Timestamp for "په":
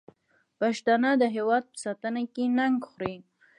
1.71-1.77